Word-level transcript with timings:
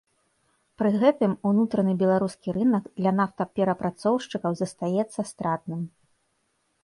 Пры 0.81 0.89
гэтым 1.01 1.31
унутраны 1.49 1.93
беларускі 2.01 2.55
рынак 2.57 2.83
для 3.01 3.11
нафтаперапрацоўшчыкаў 3.19 4.51
застаецца 4.61 5.21
стратным. 5.33 5.81